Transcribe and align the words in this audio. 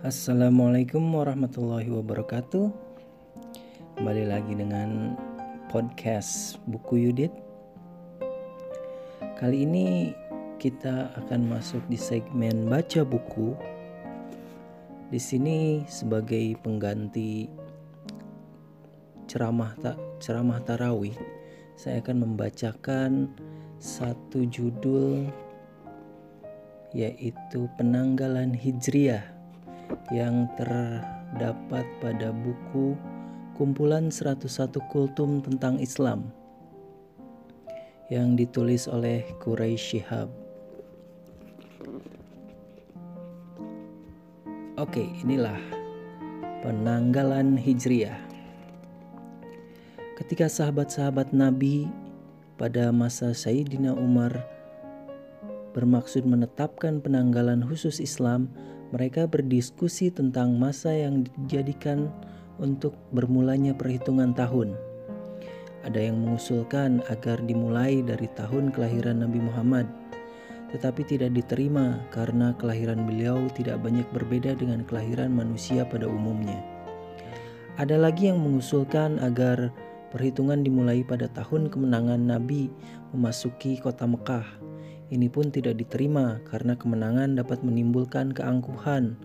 Assalamualaikum 0.00 1.12
warahmatullahi 1.12 1.92
wabarakatuh. 1.92 2.72
Kembali 4.00 4.32
lagi 4.32 4.56
dengan 4.56 5.12
podcast 5.68 6.56
Buku 6.64 7.04
Yudit. 7.04 7.28
Kali 9.36 9.68
ini 9.68 10.16
kita 10.56 11.12
akan 11.20 11.52
masuk 11.52 11.84
di 11.92 12.00
segmen 12.00 12.64
baca 12.64 13.04
buku. 13.04 13.52
Di 15.12 15.20
sini 15.20 15.84
sebagai 15.84 16.56
pengganti 16.64 17.52
ceramah 19.28 19.76
tak 19.84 20.00
ceramah 20.16 20.64
tarawih, 20.64 21.12
saya 21.76 22.00
akan 22.00 22.24
membacakan 22.24 23.28
satu 23.76 24.48
judul 24.48 25.28
yaitu 26.96 27.68
penanggalan 27.76 28.56
hijriah 28.56 29.39
yang 30.10 30.50
terdapat 30.58 31.86
pada 32.02 32.34
buku 32.34 32.98
kumpulan 33.54 34.08
101 34.08 34.72
kultum 34.88 35.44
tentang 35.44 35.76
Islam 35.78 36.32
yang 38.10 38.34
ditulis 38.34 38.90
oleh 38.90 39.22
Quraisy 39.38 40.02
Shihab. 40.02 40.28
Oke, 44.80 45.04
inilah 45.22 45.60
penanggalan 46.64 47.54
Hijriah. 47.54 48.16
Ketika 50.16 50.48
sahabat-sahabat 50.48 51.36
Nabi 51.36 51.84
pada 52.56 52.88
masa 52.88 53.36
Sayyidina 53.36 53.92
Umar 53.92 54.32
bermaksud 55.76 56.26
menetapkan 56.26 56.98
penanggalan 57.04 57.62
khusus 57.62 58.00
Islam, 58.02 58.50
mereka 58.90 59.26
berdiskusi 59.30 60.10
tentang 60.10 60.58
masa 60.58 60.90
yang 60.90 61.22
dijadikan 61.22 62.10
untuk 62.58 62.94
bermulanya 63.14 63.74
perhitungan 63.74 64.34
tahun. 64.34 64.74
Ada 65.86 66.12
yang 66.12 66.20
mengusulkan 66.20 67.00
agar 67.08 67.40
dimulai 67.40 68.04
dari 68.04 68.28
tahun 68.36 68.68
kelahiran 68.74 69.24
Nabi 69.24 69.40
Muhammad, 69.40 69.88
tetapi 70.74 71.08
tidak 71.08 71.32
diterima 71.32 72.04
karena 72.12 72.52
kelahiran 72.60 73.08
beliau 73.08 73.48
tidak 73.56 73.80
banyak 73.80 74.04
berbeda 74.12 74.58
dengan 74.60 74.84
kelahiran 74.84 75.32
manusia 75.32 75.88
pada 75.88 76.04
umumnya. 76.04 76.60
Ada 77.80 77.96
lagi 77.96 78.28
yang 78.28 78.44
mengusulkan 78.44 79.16
agar 79.24 79.72
perhitungan 80.12 80.60
dimulai 80.60 81.00
pada 81.00 81.32
tahun 81.32 81.72
kemenangan 81.72 82.20
Nabi 82.28 82.68
memasuki 83.16 83.80
kota 83.80 84.04
Mekah 84.04 84.69
ini 85.10 85.26
pun 85.26 85.50
tidak 85.50 85.82
diterima 85.82 86.38
karena 86.46 86.78
kemenangan 86.78 87.34
dapat 87.34 87.66
menimbulkan 87.66 88.30
keangkuhan, 88.30 89.18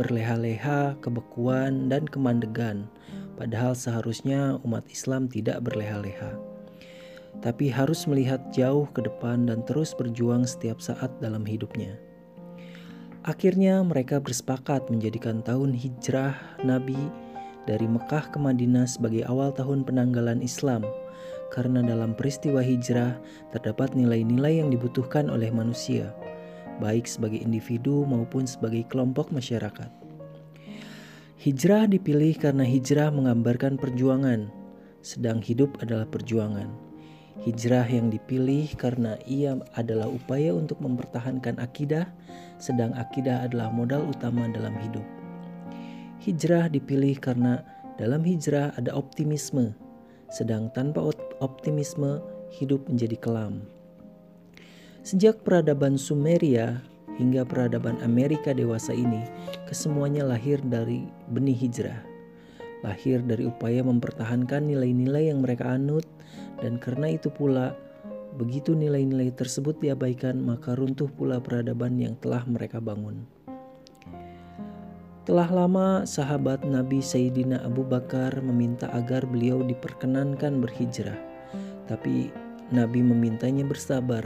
berleha-leha, 0.00 0.96
kebekuan, 1.04 1.92
dan 1.92 2.08
kemandegan. 2.08 2.88
Padahal 3.36 3.76
seharusnya 3.76 4.56
umat 4.64 4.88
Islam 4.88 5.28
tidak 5.28 5.60
berleha-leha. 5.68 6.32
Tapi 7.44 7.68
harus 7.68 8.08
melihat 8.08 8.40
jauh 8.50 8.88
ke 8.90 9.04
depan 9.04 9.46
dan 9.46 9.62
terus 9.68 9.92
berjuang 9.92 10.48
setiap 10.48 10.80
saat 10.80 11.12
dalam 11.20 11.44
hidupnya. 11.44 12.00
Akhirnya 13.28 13.84
mereka 13.84 14.16
bersepakat 14.18 14.88
menjadikan 14.88 15.44
tahun 15.44 15.76
hijrah 15.76 16.34
Nabi 16.64 16.96
dari 17.68 17.84
Mekah 17.84 18.32
ke 18.32 18.40
Madinah 18.40 18.88
sebagai 18.88 19.28
awal 19.28 19.52
tahun 19.52 19.84
penanggalan 19.84 20.40
Islam 20.40 20.88
karena 21.48 21.80
dalam 21.80 22.12
peristiwa 22.12 22.60
hijrah 22.60 23.16
terdapat 23.52 23.96
nilai-nilai 23.96 24.60
yang 24.60 24.68
dibutuhkan 24.68 25.32
oleh 25.32 25.48
manusia, 25.48 26.12
baik 26.78 27.08
sebagai 27.08 27.40
individu 27.40 28.04
maupun 28.06 28.46
sebagai 28.46 28.86
kelompok 28.86 29.32
masyarakat. 29.34 29.90
Hijrah 31.38 31.86
dipilih 31.86 32.34
karena 32.34 32.66
hijrah 32.66 33.14
menggambarkan 33.14 33.78
perjuangan, 33.78 34.50
sedang 35.06 35.38
hidup 35.38 35.78
adalah 35.78 36.04
perjuangan. 36.10 36.66
Hijrah 37.38 37.86
yang 37.86 38.10
dipilih 38.10 38.66
karena 38.74 39.14
ia 39.22 39.54
adalah 39.78 40.10
upaya 40.10 40.50
untuk 40.50 40.82
mempertahankan 40.82 41.62
akidah, 41.62 42.10
sedang 42.58 42.90
akidah 42.98 43.46
adalah 43.46 43.70
modal 43.70 44.02
utama 44.10 44.50
dalam 44.50 44.74
hidup. 44.82 45.06
Hijrah 46.18 46.66
dipilih 46.66 47.14
karena 47.22 47.62
dalam 47.94 48.26
hijrah 48.26 48.74
ada 48.74 48.90
optimisme, 48.90 49.70
sedang 50.34 50.66
tanpa 50.74 50.98
optimisme 51.38 52.22
hidup 52.54 52.86
menjadi 52.88 53.16
kelam. 53.18 53.64
Sejak 55.02 55.40
peradaban 55.46 55.96
Sumeria 55.96 56.84
hingga 57.18 57.42
peradaban 57.42 57.98
Amerika 58.04 58.54
dewasa 58.54 58.94
ini, 58.94 59.24
kesemuanya 59.66 60.22
lahir 60.22 60.62
dari 60.62 61.06
benih 61.32 61.56
hijrah. 61.56 62.00
Lahir 62.86 63.26
dari 63.26 63.48
upaya 63.48 63.82
mempertahankan 63.82 64.70
nilai-nilai 64.70 65.34
yang 65.34 65.42
mereka 65.42 65.74
anut 65.74 66.06
dan 66.62 66.78
karena 66.78 67.10
itu 67.10 67.26
pula 67.26 67.74
begitu 68.38 68.78
nilai-nilai 68.78 69.34
tersebut 69.34 69.82
diabaikan 69.82 70.38
maka 70.38 70.78
runtuh 70.78 71.10
pula 71.10 71.42
peradaban 71.42 71.98
yang 71.98 72.14
telah 72.22 72.46
mereka 72.46 72.78
bangun. 72.78 73.26
Telah 75.28 75.48
lama 75.52 75.88
sahabat 76.08 76.64
Nabi 76.64 77.04
Sayyidina 77.04 77.60
Abu 77.60 77.84
Bakar 77.84 78.40
meminta 78.40 78.88
agar 78.96 79.28
beliau 79.28 79.60
diperkenankan 79.60 80.56
berhijrah. 80.64 81.27
Tapi 81.88 82.30
Nabi 82.68 83.00
memintanya 83.00 83.64
bersabar 83.64 84.22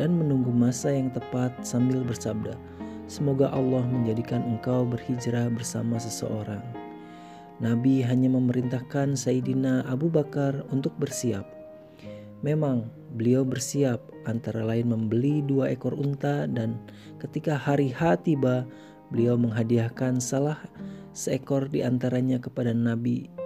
dan 0.00 0.16
menunggu 0.16 0.48
masa 0.48 0.88
yang 0.88 1.12
tepat 1.12 1.52
sambil 1.60 2.00
bersabda, 2.00 2.56
"Semoga 3.04 3.52
Allah 3.52 3.84
menjadikan 3.84 4.40
engkau 4.48 4.88
berhijrah 4.88 5.52
bersama 5.52 6.00
seseorang." 6.00 6.64
Nabi 7.60 8.00
hanya 8.02 8.32
memerintahkan 8.32 9.14
Sayyidina 9.14 9.86
Abu 9.86 10.08
Bakar 10.08 10.66
untuk 10.72 10.96
bersiap. 10.98 11.46
Memang 12.42 12.90
beliau 13.14 13.46
bersiap 13.46 14.02
antara 14.26 14.66
lain 14.66 14.90
membeli 14.90 15.46
dua 15.46 15.70
ekor 15.70 15.94
unta 15.94 16.50
dan 16.50 16.74
ketika 17.22 17.54
hari 17.54 17.94
H 17.94 18.26
tiba 18.26 18.66
beliau 19.14 19.38
menghadiahkan 19.38 20.18
salah 20.18 20.58
seekor 21.14 21.68
di 21.68 21.84
antaranya 21.86 22.42
kepada 22.42 22.74
Nabi. 22.74 23.41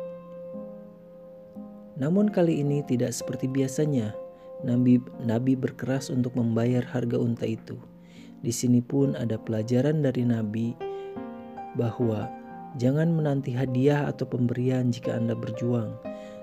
Namun 1.96 2.28
kali 2.28 2.60
ini 2.60 2.84
tidak 2.84 3.16
seperti 3.16 3.48
biasanya. 3.48 4.12
Nabi, 4.64 5.00
Nabi 5.20 5.52
berkeras 5.56 6.08
untuk 6.08 6.36
membayar 6.36 6.84
harga 6.84 7.16
unta 7.20 7.44
itu. 7.44 7.76
Di 8.40 8.52
sini 8.52 8.84
pun 8.84 9.16
ada 9.16 9.36
pelajaran 9.40 10.04
dari 10.04 10.24
Nabi 10.24 10.76
bahwa 11.76 12.28
jangan 12.76 13.12
menanti 13.12 13.52
hadiah 13.52 14.08
atau 14.08 14.28
pemberian 14.28 14.92
jika 14.92 15.16
Anda 15.16 15.36
berjuang, 15.36 15.96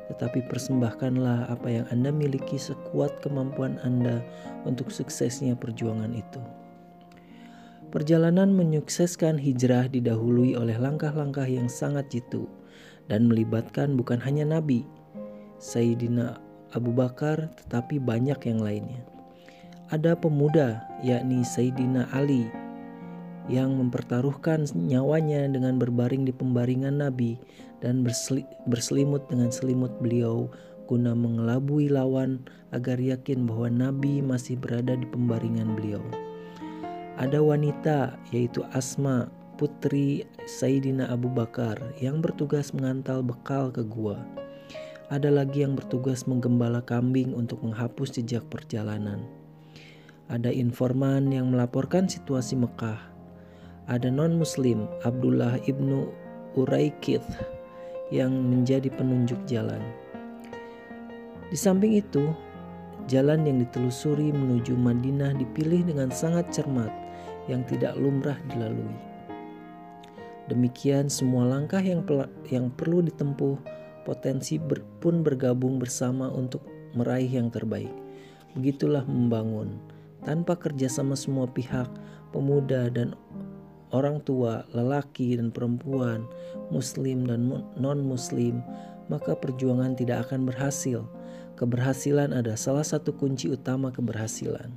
tetapi 0.09 0.45
persembahkanlah 0.49 1.49
apa 1.49 1.67
yang 1.69 1.85
Anda 1.89 2.09
miliki 2.09 2.57
sekuat 2.57 3.21
kemampuan 3.21 3.81
Anda 3.81 4.21
untuk 4.65 4.89
suksesnya 4.89 5.57
perjuangan 5.57 6.13
itu. 6.13 6.41
Perjalanan 7.93 8.57
menyukseskan 8.57 9.37
hijrah 9.37 9.85
didahului 9.85 10.57
oleh 10.57 10.81
langkah-langkah 10.81 11.45
yang 11.45 11.69
sangat 11.69 12.09
jitu 12.09 12.49
dan 13.05 13.29
melibatkan 13.29 13.93
bukan 13.93 14.17
hanya 14.17 14.49
Nabi, 14.49 14.81
Sayyidina 15.61 16.39
Abu 16.73 16.89
Bakar, 16.89 17.53
tetapi 17.65 18.01
banyak 18.01 18.39
yang 18.49 18.59
lainnya. 18.61 19.01
Ada 19.93 20.17
pemuda, 20.17 20.81
yakni 21.05 21.45
Sayyidina 21.45 22.09
Ali, 22.09 22.49
yang 23.51 23.75
mempertaruhkan 23.75 24.65
nyawanya 24.73 25.51
dengan 25.51 25.77
berbaring 25.77 26.23
di 26.23 26.31
pembaringan 26.31 27.03
Nabi 27.03 27.35
dan 27.83 28.07
berselimut 28.65 29.27
dengan 29.27 29.51
selimut 29.51 29.91
beliau 29.99 30.47
guna 30.87 31.11
mengelabui 31.15 31.91
lawan 31.91 32.43
agar 32.71 32.99
yakin 32.99 33.47
bahwa 33.47 33.67
Nabi 33.71 34.23
masih 34.23 34.55
berada 34.59 34.95
di 34.95 35.07
pembaringan 35.07 35.75
beliau. 35.75 36.03
Ada 37.19 37.39
wanita 37.39 38.17
yaitu 38.33 38.65
Asma 38.73 39.29
putri 39.59 40.25
Sayyidina 40.49 41.11
Abu 41.13 41.29
Bakar 41.29 41.77
yang 42.01 42.19
bertugas 42.19 42.73
mengantar 42.73 43.21
bekal 43.21 43.69
ke 43.69 43.85
gua. 43.85 44.17
Ada 45.13 45.29
lagi 45.29 45.61
yang 45.61 45.77
bertugas 45.77 46.25
menggembala 46.25 46.81
kambing 46.81 47.37
untuk 47.37 47.61
menghapus 47.61 48.17
jejak 48.17 48.49
perjalanan. 48.49 49.21
Ada 50.25 50.49
informan 50.49 51.29
yang 51.29 51.53
melaporkan 51.53 52.09
situasi 52.09 52.57
Mekah. 52.57 52.97
Ada 53.85 54.09
non-muslim 54.09 54.89
Abdullah 55.05 55.61
ibnu 55.69 56.09
Uraikith 56.57 57.29
yang 58.09 58.33
menjadi 58.33 58.89
penunjuk 58.89 59.37
jalan. 59.45 59.85
Di 61.53 61.57
samping 61.61 61.93
itu, 61.93 62.33
jalan 63.05 63.45
yang 63.45 63.61
ditelusuri 63.61 64.33
menuju 64.33 64.73
Madinah 64.73 65.37
dipilih 65.37 65.93
dengan 65.93 66.09
sangat 66.09 66.49
cermat 66.49 66.89
yang 67.45 67.61
tidak 67.69 67.93
lumrah 68.01 68.41
dilalui. 68.49 68.97
Demikian 70.49 71.05
semua 71.05 71.45
langkah 71.45 71.85
yang 71.85 72.01
yang 72.49 72.73
perlu 72.73 73.05
ditempuh 73.05 73.82
potensi 74.03 74.59
ber, 74.59 74.83
pun 75.01 75.23
bergabung 75.23 75.79
bersama 75.79 76.29
untuk 76.29 76.63
meraih 76.93 77.27
yang 77.27 77.49
terbaik. 77.49 77.91
Begitulah 78.53 79.03
membangun 79.09 79.81
tanpa 80.23 80.55
kerjasama 80.55 81.17
semua 81.17 81.49
pihak, 81.49 81.89
pemuda 82.31 82.87
dan 82.93 83.17
orang 83.91 84.21
tua, 84.23 84.65
lelaki 84.71 85.37
dan 85.37 85.51
perempuan, 85.51 86.25
muslim 86.69 87.25
dan 87.27 87.49
non-muslim, 87.77 88.61
maka 89.07 89.35
perjuangan 89.37 89.93
tidak 89.93 90.29
akan 90.29 90.47
berhasil. 90.47 91.05
Keberhasilan 91.53 92.33
ada 92.33 92.57
salah 92.57 92.83
satu 92.83 93.13
kunci 93.13 93.53
utama 93.53 93.93
keberhasilan. 93.93 94.73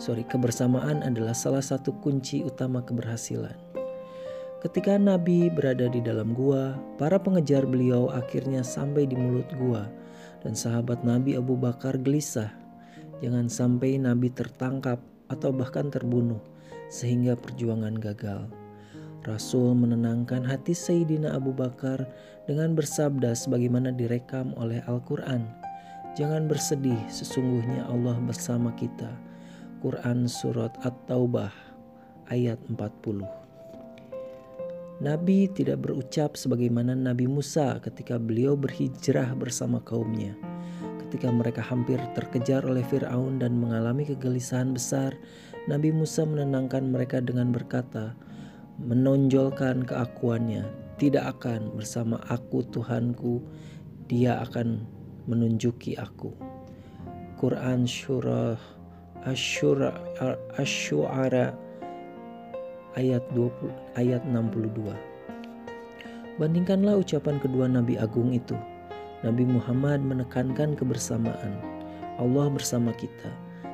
Sorry, 0.00 0.26
kebersamaan 0.26 1.06
adalah 1.06 1.36
salah 1.36 1.62
satu 1.62 1.94
kunci 2.02 2.42
utama 2.42 2.82
keberhasilan. 2.82 3.63
Ketika 4.64 4.96
Nabi 4.96 5.52
berada 5.52 5.92
di 5.92 6.00
dalam 6.00 6.32
gua, 6.32 6.72
para 6.96 7.20
pengejar 7.20 7.68
beliau 7.68 8.08
akhirnya 8.08 8.64
sampai 8.64 9.04
di 9.04 9.12
mulut 9.12 9.44
gua, 9.60 9.92
dan 10.40 10.56
sahabat 10.56 11.04
Nabi 11.04 11.36
Abu 11.36 11.52
Bakar 11.52 12.00
gelisah. 12.00 12.48
Jangan 13.20 13.52
sampai 13.52 14.00
Nabi 14.00 14.32
tertangkap 14.32 15.04
atau 15.28 15.52
bahkan 15.52 15.92
terbunuh, 15.92 16.40
sehingga 16.88 17.36
perjuangan 17.36 17.92
gagal. 18.00 18.48
Rasul 19.28 19.76
menenangkan 19.76 20.48
hati 20.48 20.72
Sayyidina 20.72 21.36
Abu 21.36 21.52
Bakar 21.52 22.08
dengan 22.48 22.72
bersabda 22.72 23.36
sebagaimana 23.36 23.92
direkam 23.92 24.56
oleh 24.56 24.80
Al-Quran. 24.88 25.44
Jangan 26.16 26.48
bersedih, 26.48 27.04
sesungguhnya 27.12 27.84
Allah 27.84 28.16
bersama 28.24 28.72
kita. 28.80 29.12
Quran 29.84 30.24
Surat 30.24 30.72
At-Taubah 30.80 31.52
ayat 32.32 32.56
40 32.72 33.43
Nabi 35.04 35.52
tidak 35.52 35.84
berucap 35.84 36.32
sebagaimana 36.32 36.96
Nabi 36.96 37.28
Musa 37.28 37.76
ketika 37.84 38.16
beliau 38.16 38.56
berhijrah 38.56 39.36
bersama 39.36 39.76
kaumnya. 39.84 40.32
Ketika 41.04 41.28
mereka 41.28 41.60
hampir 41.60 42.00
terkejar 42.16 42.64
oleh 42.64 42.80
Firaun 42.88 43.36
dan 43.36 43.60
mengalami 43.60 44.08
kegelisahan 44.08 44.72
besar, 44.72 45.12
Nabi 45.68 45.92
Musa 45.92 46.24
menenangkan 46.24 46.88
mereka 46.88 47.20
dengan 47.20 47.52
berkata, 47.52 48.16
menonjolkan 48.80 49.84
keakuannya, 49.84 50.64
tidak 50.96 51.36
akan 51.36 51.76
bersama 51.76 52.16
aku 52.32 52.64
Tuhanku, 52.72 53.44
dia 54.08 54.40
akan 54.40 54.88
menunjuki 55.28 56.00
aku. 56.00 56.32
Quran 57.36 57.84
Surah 57.84 58.56
Asyura 59.28 59.92
Asyuara 60.56 61.52
ayat 62.94 63.22
20 63.34 63.70
ayat 63.98 64.22
62. 64.26 64.94
Bandingkanlah 66.34 66.98
ucapan 66.98 67.38
kedua 67.38 67.70
nabi 67.70 67.94
agung 67.94 68.34
itu. 68.34 68.58
Nabi 69.22 69.46
Muhammad 69.46 70.02
menekankan 70.02 70.74
kebersamaan. 70.74 71.56
Allah 72.18 72.46
bersama 72.50 72.90
kita. 72.94 73.30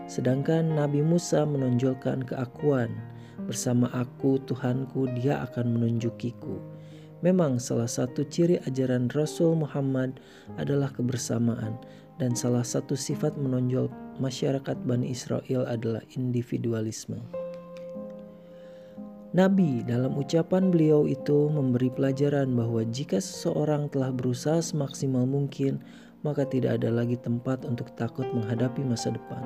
Sedangkan 0.06 0.76
Nabi 0.76 1.00
Musa 1.00 1.43
menonjolkan 1.43 2.22
keakuan. 2.26 2.93
Bersama 3.49 3.90
aku 3.96 4.38
Tuhanku 4.46 5.11
dia 5.19 5.43
akan 5.43 5.75
menunjukiku. 5.75 6.61
Memang 7.20 7.61
salah 7.61 7.88
satu 7.88 8.25
ciri 8.25 8.56
ajaran 8.64 9.12
Rasul 9.12 9.58
Muhammad 9.58 10.20
adalah 10.56 10.88
kebersamaan 10.88 11.76
dan 12.17 12.32
salah 12.32 12.64
satu 12.64 12.96
sifat 12.96 13.37
menonjol 13.37 13.93
masyarakat 14.20 14.76
Bani 14.84 15.12
Israel 15.12 15.64
adalah 15.69 16.05
individualisme. 16.17 17.40
Nabi 19.31 19.87
dalam 19.87 20.19
ucapan 20.19 20.75
beliau 20.75 21.06
itu 21.06 21.47
memberi 21.55 21.87
pelajaran 21.87 22.50
bahwa 22.50 22.82
jika 22.91 23.23
seseorang 23.23 23.87
telah 23.87 24.11
berusaha 24.11 24.59
semaksimal 24.59 25.23
mungkin, 25.23 25.79
maka 26.27 26.43
tidak 26.43 26.82
ada 26.82 26.91
lagi 26.91 27.15
tempat 27.15 27.62
untuk 27.62 27.94
takut 27.94 28.27
menghadapi 28.35 28.82
masa 28.82 29.15
depan. 29.15 29.38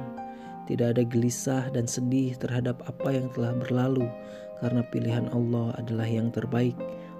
Tidak 0.64 0.96
ada 0.96 1.04
gelisah 1.04 1.68
dan 1.76 1.84
sedih 1.84 2.32
terhadap 2.40 2.80
apa 2.88 3.12
yang 3.12 3.28
telah 3.36 3.52
berlalu, 3.52 4.08
karena 4.64 4.80
pilihan 4.88 5.28
Allah 5.36 5.76
adalah 5.76 6.08
yang 6.08 6.32
terbaik, 6.32 6.72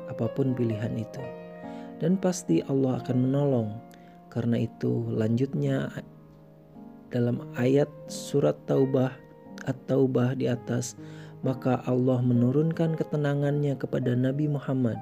apa 0.08 0.24
pun 0.32 0.56
pilihan 0.56 0.96
itu. 0.96 1.20
Dan 2.00 2.16
pasti 2.16 2.64
Allah 2.64 2.96
akan 3.04 3.28
menolong. 3.28 3.76
Karena 4.32 4.64
itu, 4.64 5.04
lanjutnya 5.12 5.92
dalam 7.12 7.44
ayat 7.60 7.92
surat 8.08 8.56
Taubah 8.64 9.12
at-Taubah 9.68 10.36
di 10.40 10.48
atas 10.48 10.96
maka 11.44 11.84
Allah 11.84 12.24
menurunkan 12.24 12.96
ketenangannya 12.96 13.76
kepada 13.76 14.16
Nabi 14.16 14.48
Muhammad 14.48 14.96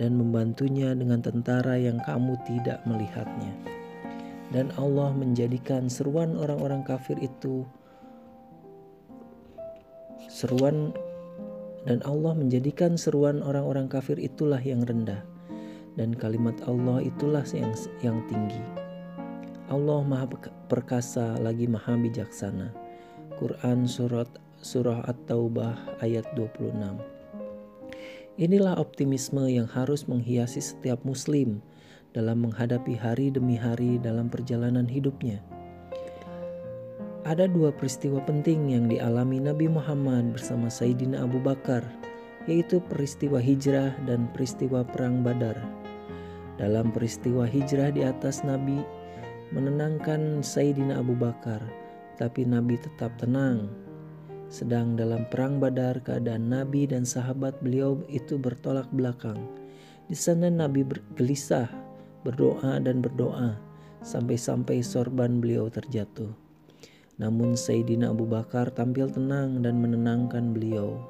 dan 0.00 0.16
membantunya 0.16 0.96
dengan 0.96 1.20
tentara 1.20 1.76
yang 1.76 2.00
kamu 2.00 2.34
tidak 2.48 2.80
melihatnya. 2.88 3.52
Dan 4.50 4.72
Allah 4.80 5.12
menjadikan 5.12 5.92
seruan 5.92 6.34
orang-orang 6.40 6.80
kafir 6.82 7.20
itu 7.20 7.68
seruan 10.32 10.96
dan 11.84 12.02
Allah 12.02 12.34
menjadikan 12.34 12.98
seruan 12.98 13.44
orang-orang 13.44 13.86
kafir 13.86 14.18
itulah 14.18 14.58
yang 14.58 14.82
rendah 14.82 15.22
dan 15.96 16.12
kalimat 16.16 16.56
Allah 16.68 17.00
itulah 17.04 17.44
yang 17.52 17.72
yang 18.04 18.18
tinggi. 18.28 18.60
Allah 19.66 20.00
Maha 20.06 20.30
perkasa 20.70 21.40
lagi 21.42 21.66
Maha 21.66 21.98
bijaksana. 21.98 22.70
Quran 23.36 23.84
surat 23.84 24.30
surah 24.66 25.06
At-Taubah 25.06 26.02
ayat 26.02 26.26
26. 26.34 26.74
Inilah 28.34 28.74
optimisme 28.82 29.46
yang 29.46 29.70
harus 29.70 30.10
menghiasi 30.10 30.58
setiap 30.58 30.98
muslim 31.06 31.62
dalam 32.10 32.42
menghadapi 32.42 32.98
hari 32.98 33.30
demi 33.30 33.54
hari 33.54 34.02
dalam 34.02 34.26
perjalanan 34.26 34.90
hidupnya. 34.90 35.38
Ada 37.22 37.46
dua 37.46 37.70
peristiwa 37.70 38.18
penting 38.26 38.74
yang 38.74 38.90
dialami 38.90 39.38
Nabi 39.38 39.70
Muhammad 39.70 40.34
bersama 40.34 40.66
Sayyidina 40.66 41.22
Abu 41.22 41.38
Bakar, 41.38 41.86
yaitu 42.50 42.82
peristiwa 42.90 43.38
hijrah 43.38 43.94
dan 44.10 44.26
peristiwa 44.34 44.82
perang 44.82 45.22
Badar. 45.22 45.58
Dalam 46.58 46.90
peristiwa 46.90 47.46
hijrah 47.46 47.94
di 47.94 48.02
atas 48.02 48.42
Nabi 48.42 48.82
menenangkan 49.54 50.42
Sayyidina 50.42 50.98
Abu 50.98 51.14
Bakar, 51.14 51.62
tapi 52.18 52.42
Nabi 52.42 52.78
tetap 52.78 53.14
tenang 53.18 53.85
sedang 54.46 54.94
dalam 54.94 55.26
perang 55.26 55.58
Badar, 55.58 55.98
keadaan 56.06 56.46
Nabi 56.46 56.86
dan 56.86 57.02
sahabat 57.02 57.58
beliau 57.58 57.98
itu 58.06 58.38
bertolak 58.38 58.86
belakang. 58.94 59.38
Di 60.06 60.14
sana 60.14 60.46
Nabi 60.46 60.86
bergelisah, 60.86 61.66
berdoa 62.22 62.78
dan 62.78 63.02
berdoa 63.02 63.58
sampai-sampai 64.06 64.86
sorban 64.86 65.42
beliau 65.42 65.66
terjatuh. 65.66 66.30
Namun 67.18 67.58
Sayyidina 67.58 68.14
Abu 68.14 68.28
Bakar 68.28 68.70
tampil 68.70 69.10
tenang 69.10 69.66
dan 69.66 69.82
menenangkan 69.82 70.54
beliau, 70.54 71.02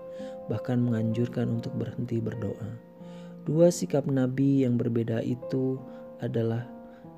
bahkan 0.48 0.80
menganjurkan 0.80 1.60
untuk 1.60 1.76
berhenti 1.76 2.22
berdoa. 2.24 2.72
Dua 3.44 3.68
sikap 3.68 4.08
Nabi 4.08 4.64
yang 4.64 4.80
berbeda 4.80 5.20
itu 5.20 5.76
adalah 6.24 6.64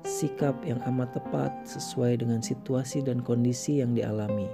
sikap 0.03 0.59
yang 0.67 0.83
amat 0.83 1.15
tepat 1.15 1.51
sesuai 1.63 2.19
dengan 2.19 2.43
situasi 2.43 2.99
dan 2.99 3.23
kondisi 3.23 3.79
yang 3.79 3.95
dialami 3.95 4.47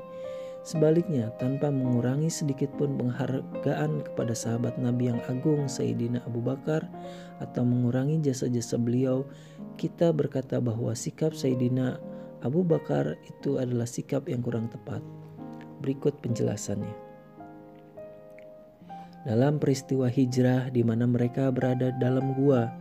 Sebaliknya, 0.66 1.30
tanpa 1.38 1.70
mengurangi 1.70 2.26
sedikit 2.26 2.74
pun 2.74 2.98
penghargaan 2.98 4.02
kepada 4.02 4.34
sahabat 4.34 4.82
Nabi 4.82 5.14
yang 5.14 5.22
agung 5.30 5.70
Sayyidina 5.70 6.26
Abu 6.26 6.42
Bakar 6.42 6.90
atau 7.38 7.62
mengurangi 7.62 8.18
jasa-jasa 8.26 8.82
beliau, 8.82 9.30
kita 9.78 10.10
berkata 10.10 10.58
bahwa 10.58 10.98
sikap 10.98 11.38
Sayyidina 11.38 12.02
Abu 12.42 12.66
Bakar 12.66 13.14
itu 13.30 13.62
adalah 13.62 13.86
sikap 13.86 14.26
yang 14.26 14.42
kurang 14.42 14.66
tepat. 14.74 15.06
Berikut 15.86 16.18
penjelasannya. 16.26 16.98
Dalam 19.30 19.62
peristiwa 19.62 20.10
hijrah 20.10 20.74
di 20.74 20.82
mana 20.82 21.06
mereka 21.06 21.54
berada 21.54 21.94
dalam 22.02 22.34
gua, 22.34 22.74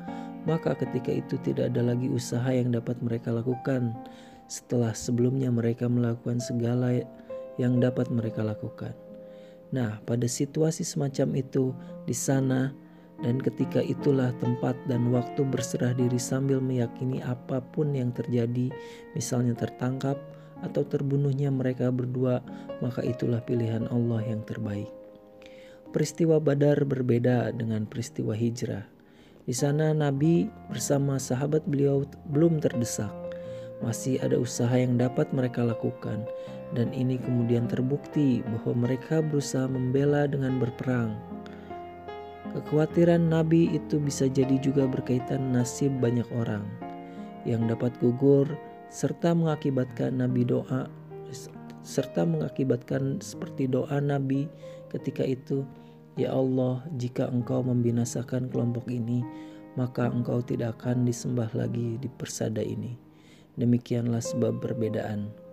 maka 0.48 0.72
ketika 0.72 1.12
itu 1.12 1.36
tidak 1.44 1.76
ada 1.76 1.84
lagi 1.92 2.08
usaha 2.08 2.48
yang 2.48 2.72
dapat 2.72 2.96
mereka 3.04 3.28
lakukan 3.28 3.92
setelah 4.48 4.92
sebelumnya 4.92 5.48
mereka 5.48 5.88
melakukan 5.88 6.40
segala 6.40 7.00
yang 7.60 7.78
dapat 7.78 8.10
mereka 8.10 8.42
lakukan. 8.42 8.94
Nah, 9.74 9.98
pada 10.06 10.30
situasi 10.30 10.86
semacam 10.86 11.34
itu 11.38 11.74
di 12.06 12.14
sana 12.14 12.70
dan 13.22 13.38
ketika 13.38 13.82
itulah 13.82 14.34
tempat 14.42 14.74
dan 14.90 15.10
waktu 15.14 15.46
berserah 15.46 15.94
diri 15.94 16.18
sambil 16.18 16.58
meyakini 16.58 17.22
apa 17.22 17.62
pun 17.62 17.94
yang 17.94 18.10
terjadi, 18.10 18.70
misalnya 19.14 19.54
tertangkap 19.54 20.18
atau 20.62 20.82
terbunuhnya 20.86 21.50
mereka 21.50 21.90
berdua, 21.90 22.42
maka 22.82 23.02
itulah 23.02 23.42
pilihan 23.42 23.86
Allah 23.90 24.22
yang 24.22 24.42
terbaik. 24.46 24.90
Peristiwa 25.94 26.42
Badar 26.42 26.82
berbeda 26.82 27.54
dengan 27.54 27.86
peristiwa 27.86 28.34
hijrah. 28.34 28.82
Di 29.44 29.54
sana 29.54 29.92
Nabi 29.94 30.48
bersama 30.72 31.20
sahabat 31.20 31.68
beliau 31.68 32.02
belum 32.32 32.58
terdesak 32.58 33.12
masih 33.84 34.16
ada 34.24 34.40
usaha 34.40 34.72
yang 34.72 34.96
dapat 34.96 35.28
mereka 35.36 35.60
lakukan, 35.60 36.24
dan 36.74 36.90
ini 36.90 37.16
kemudian 37.22 37.70
terbukti 37.70 38.42
bahwa 38.42 38.86
mereka 38.86 39.22
berusaha 39.22 39.70
membela 39.70 40.26
dengan 40.26 40.58
berperang. 40.58 41.14
Kekhawatiran 42.54 43.30
Nabi 43.30 43.70
itu 43.74 43.98
bisa 43.98 44.30
jadi 44.30 44.58
juga 44.62 44.86
berkaitan 44.86 45.54
nasib 45.54 45.90
banyak 45.98 46.26
orang 46.34 46.62
yang 47.46 47.66
dapat 47.66 47.94
gugur 47.98 48.46
serta 48.90 49.34
mengakibatkan 49.34 50.18
Nabi 50.18 50.46
doa 50.46 50.86
serta 51.84 52.24
mengakibatkan 52.24 53.20
seperti 53.20 53.68
doa 53.68 54.00
Nabi 54.00 54.48
ketika 54.88 55.20
itu, 55.20 55.68
"Ya 56.16 56.32
Allah, 56.32 56.80
jika 56.96 57.28
Engkau 57.28 57.60
membinasakan 57.60 58.48
kelompok 58.48 58.88
ini, 58.88 59.20
maka 59.76 60.08
Engkau 60.08 60.40
tidak 60.40 60.80
akan 60.80 61.04
disembah 61.04 61.52
lagi 61.52 62.00
di 62.00 62.08
persada 62.08 62.64
ini." 62.64 62.96
Demikianlah 63.60 64.24
sebab 64.24 64.64
perbedaan. 64.64 65.43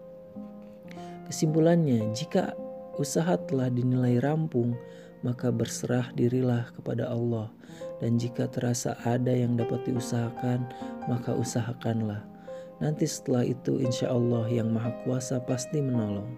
Kesimpulannya, 1.27 2.13
jika 2.15 2.55
usaha 2.97 3.37
telah 3.49 3.67
dinilai 3.67 4.21
rampung, 4.21 4.77
maka 5.21 5.53
berserah 5.53 6.09
dirilah 6.17 6.69
kepada 6.73 7.09
Allah, 7.09 7.53
dan 8.01 8.17
jika 8.17 8.49
terasa 8.49 8.97
ada 9.05 9.31
yang 9.31 9.53
dapat 9.57 9.85
diusahakan, 9.85 10.65
maka 11.05 11.33
usahakanlah. 11.37 12.25
Nanti 12.81 13.05
setelah 13.05 13.45
itu, 13.45 13.77
insya 13.77 14.09
Allah, 14.09 14.49
Yang 14.49 14.69
Maha 14.73 14.91
Kuasa 15.05 15.37
pasti 15.45 15.77
menolong. 15.77 16.33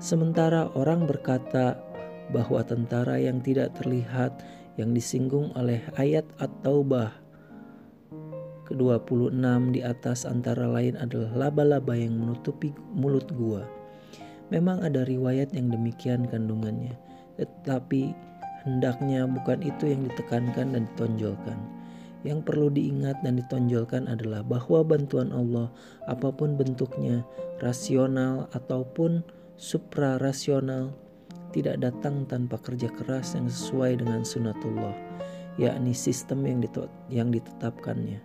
Sementara 0.00 0.72
orang 0.72 1.04
berkata 1.04 1.76
bahwa 2.32 2.64
tentara 2.64 3.20
yang 3.20 3.44
tidak 3.44 3.76
terlihat 3.76 4.40
yang 4.80 4.96
disinggung 4.96 5.52
oleh 5.52 5.84
ayat 6.00 6.24
At-Taubah 6.40 7.12
ke-26 8.72 9.76
di 9.76 9.80
atas 9.84 10.24
antara 10.24 10.64
lain 10.64 10.96
adalah 10.96 11.46
laba-laba 11.46 11.92
yang 11.92 12.16
menutupi 12.16 12.72
mulut 12.96 13.28
gua. 13.36 13.81
Memang 14.52 14.84
ada 14.84 15.08
riwayat 15.08 15.56
yang 15.56 15.72
demikian 15.72 16.28
kandungannya, 16.28 16.92
tetapi 17.40 18.12
hendaknya 18.68 19.24
bukan 19.24 19.64
itu 19.64 19.96
yang 19.96 20.04
ditekankan 20.12 20.76
dan 20.76 20.84
ditonjolkan. 20.92 21.56
Yang 22.20 22.44
perlu 22.44 22.68
diingat 22.68 23.24
dan 23.24 23.40
ditonjolkan 23.40 24.12
adalah 24.12 24.44
bahwa 24.44 24.84
bantuan 24.84 25.32
Allah, 25.32 25.72
apa 26.04 26.28
pun 26.28 26.60
bentuknya, 26.60 27.24
rasional 27.64 28.52
ataupun 28.52 29.24
suprarasional, 29.56 30.92
tidak 31.56 31.80
datang 31.80 32.28
tanpa 32.28 32.60
kerja 32.60 32.92
keras 32.92 33.32
yang 33.32 33.48
sesuai 33.48 34.04
dengan 34.04 34.20
sunatullah, 34.20 34.94
yakni 35.56 35.96
sistem 35.96 36.44
yang, 36.44 36.60
yang 37.08 37.32
ditetapkannya. 37.32 38.20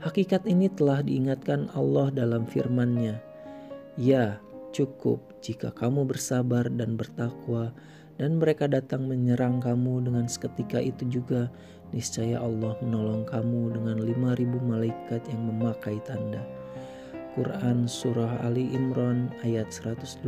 Hakikat 0.00 0.48
ini 0.48 0.72
telah 0.72 1.04
diingatkan 1.04 1.68
Allah 1.76 2.08
dalam 2.08 2.48
firman-Nya. 2.48 3.20
Ya, 4.00 4.40
cukup 4.70 5.20
jika 5.42 5.74
kamu 5.74 6.06
bersabar 6.06 6.66
dan 6.70 6.94
bertakwa 6.94 7.74
dan 8.20 8.36
mereka 8.36 8.68
datang 8.68 9.08
menyerang 9.08 9.64
kamu 9.64 10.04
dengan 10.04 10.28
seketika 10.28 10.76
itu 10.76 11.08
juga 11.08 11.48
niscaya 11.90 12.38
Allah 12.38 12.76
menolong 12.84 13.24
kamu 13.26 13.74
dengan 13.74 13.96
5000 14.04 14.60
malaikat 14.60 15.22
yang 15.32 15.42
memakai 15.48 15.98
tanda. 16.06 16.44
Quran 17.38 17.86
Surah 17.86 18.42
Ali 18.42 18.68
Imran 18.74 19.30
ayat 19.46 19.70
125 19.70 20.26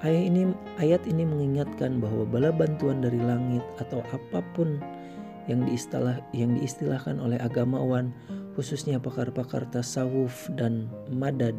Ayat 0.00 0.22
ini, 0.32 0.48
ayat 0.80 1.04
ini 1.04 1.28
mengingatkan 1.28 2.00
bahwa 2.00 2.24
bala 2.24 2.52
bantuan 2.52 3.04
dari 3.04 3.20
langit 3.20 3.64
atau 3.76 4.00
apa 4.12 4.40
pun 4.56 4.80
yang 5.48 5.64
diistilah 5.68 6.20
yang 6.32 6.56
diistilahkan 6.56 7.20
oleh 7.20 7.36
agamawan 7.40 8.12
khususnya 8.56 9.00
pakar-pakar 9.00 9.64
tasawuf 9.68 10.48
dan 10.56 10.88
madad 11.12 11.56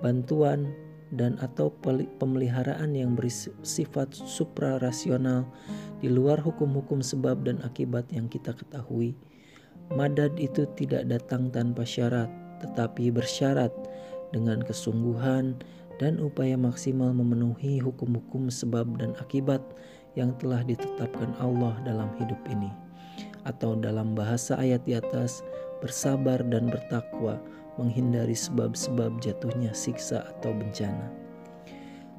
bantuan 0.00 0.72
dan 1.14 1.38
atau 1.38 1.70
pemeliharaan 2.18 2.92
yang 2.92 3.14
bersifat 3.14 4.10
suprarasional 4.10 5.46
di 6.02 6.10
luar 6.10 6.42
hukum-hukum 6.42 6.98
sebab 6.98 7.46
dan 7.46 7.62
akibat 7.62 8.10
yang 8.10 8.26
kita 8.26 8.50
ketahui. 8.52 9.14
Madad 9.94 10.34
itu 10.36 10.66
tidak 10.74 11.06
datang 11.06 11.48
tanpa 11.54 11.86
syarat 11.86 12.26
tetapi 12.58 13.12
bersyarat 13.14 13.70
dengan 14.34 14.64
kesungguhan 14.64 15.54
dan 16.02 16.20
upaya 16.20 16.58
maksimal 16.58 17.14
memenuhi 17.14 17.80
hukum-hukum 17.80 18.50
sebab 18.50 18.98
dan 18.98 19.14
akibat 19.22 19.62
yang 20.18 20.32
telah 20.40 20.64
ditetapkan 20.64 21.36
Allah 21.38 21.76
dalam 21.84 22.10
hidup 22.18 22.40
ini 22.48 22.72
atau 23.46 23.78
dalam 23.78 24.12
bahasa 24.12 24.58
ayat 24.58 24.82
di 24.84 24.98
atas 24.98 25.44
bersabar 25.78 26.42
dan 26.50 26.66
bertakwa 26.66 27.38
menghindari 27.76 28.36
sebab-sebab 28.36 29.20
jatuhnya 29.20 29.72
siksa 29.72 30.24
atau 30.36 30.52
bencana. 30.52 31.12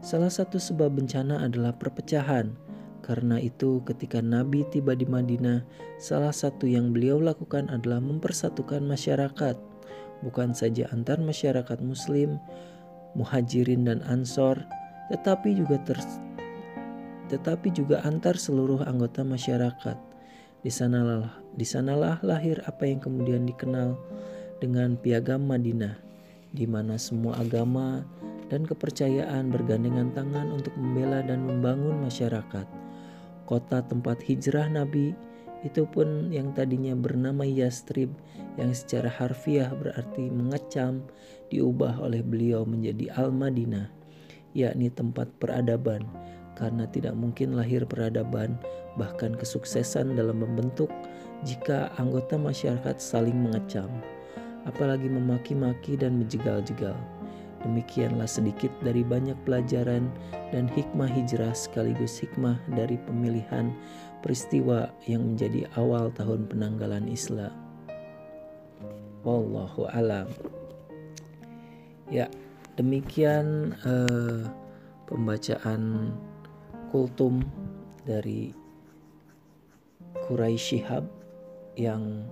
Salah 0.01 0.29
satu 0.29 0.61
sebab 0.61 0.93
bencana 0.93 1.41
adalah 1.41 1.73
perpecahan. 1.73 2.53
Karena 3.01 3.39
itu, 3.39 3.79
ketika 3.87 4.19
Nabi 4.19 4.67
tiba 4.67 4.91
di 4.91 5.07
Madinah, 5.07 5.63
salah 5.95 6.35
satu 6.35 6.67
yang 6.67 6.91
beliau 6.91 7.23
lakukan 7.23 7.71
adalah 7.71 8.03
mempersatukan 8.03 8.83
masyarakat, 8.83 9.55
bukan 10.21 10.51
saja 10.51 10.91
antar 10.91 11.21
masyarakat 11.23 11.79
Muslim, 11.79 12.35
Muhajirin, 13.15 13.87
dan 13.87 14.03
Ansor, 14.03 14.59
tetapi 15.07 15.55
juga 15.55 15.79
ter, 15.87 15.95
tetapi 17.31 17.71
juga 17.71 18.03
antar 18.03 18.35
seluruh 18.35 18.83
anggota 18.83 19.23
masyarakat 19.23 19.97
di 20.67 20.71
sanalah, 20.73 21.31
di 21.55 21.63
sanalah 21.63 22.19
lahir 22.27 22.59
apa 22.67 22.83
yang 22.91 22.99
kemudian 22.99 23.47
dikenal 23.47 23.95
dengan 24.57 24.97
piagam 24.99 25.45
Madinah, 25.45 25.97
di 26.51 26.65
mana 26.65 26.97
semua 26.97 27.37
agama 27.39 28.03
dan 28.47 28.63
kepercayaan 28.63 29.51
bergandengan 29.51 30.11
tangan 30.15 30.51
untuk 30.53 30.73
membela 30.79 31.19
dan 31.23 31.43
membangun 31.43 31.99
masyarakat. 32.03 32.67
Kota 33.47 33.83
tempat 33.85 34.19
hijrah 34.23 34.67
Nabi 34.67 35.15
itu 35.65 35.87
pun 35.89 36.29
yang 36.29 36.53
tadinya 36.53 36.93
bernama 36.93 37.41
Yastrib 37.41 38.13
yang 38.59 38.71
secara 38.75 39.09
harfiah 39.09 39.73
berarti 39.73 40.29
mengecam 40.29 41.01
diubah 41.49 41.97
oleh 41.97 42.21
beliau 42.21 42.61
menjadi 42.67 43.09
Al-Madinah 43.17 43.97
yakni 44.57 44.89
tempat 44.89 45.29
peradaban 45.37 46.01
karena 46.57 46.89
tidak 46.89 47.13
mungkin 47.13 47.53
lahir 47.53 47.85
peradaban 47.85 48.57
bahkan 48.97 49.37
kesuksesan 49.37 50.17
dalam 50.17 50.41
membentuk 50.41 50.89
jika 51.45 51.93
anggota 52.01 52.33
masyarakat 52.33 52.97
saling 52.97 53.37
mengecam, 53.37 53.89
apalagi 54.67 55.07
memaki-maki 55.07 55.95
dan 55.95 56.19
menjegal-jegal. 56.19 56.93
Demikianlah 57.65 58.29
sedikit 58.29 58.69
dari 58.85 59.01
banyak 59.01 59.33
pelajaran 59.41 60.13
dan 60.53 60.69
hikmah 60.69 61.09
hijrah 61.09 61.57
sekaligus 61.57 62.21
hikmah 62.21 62.59
dari 62.77 63.01
pemilihan 63.09 63.73
peristiwa 64.21 64.93
yang 65.09 65.33
menjadi 65.33 65.65
awal 65.73 66.13
tahun 66.13 66.45
penanggalan 66.45 67.09
Islam. 67.09 67.51
Wallahu 69.25 69.89
alam. 69.89 70.29
Ya, 72.07 72.29
demikian 72.77 73.75
uh, 73.83 74.47
pembacaan 75.09 76.13
kultum 76.93 77.43
dari 78.07 78.55
Quraisy 80.27 80.79
Shihab 80.79 81.03
yang 81.75 82.23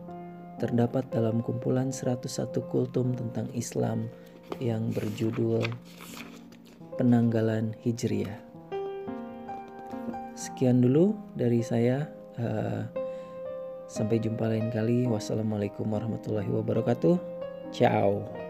terdapat 0.57 1.07
dalam 1.12 1.43
kumpulan 1.43 1.91
101 1.91 2.51
kultum 2.71 3.15
tentang 3.15 3.47
Islam 3.55 4.07
yang 4.62 4.91
berjudul 4.93 5.63
Penanggalan 6.95 7.75
Hijriah. 7.83 8.39
Sekian 10.35 10.79
dulu 10.79 11.15
dari 11.35 11.59
saya. 11.59 12.07
Uh, 12.35 12.88
sampai 13.91 14.19
jumpa 14.19 14.47
lain 14.47 14.71
kali. 14.71 15.03
Wassalamualaikum 15.07 15.88
warahmatullahi 15.91 16.47
wabarakatuh. 16.51 17.15
Ciao. 17.75 18.44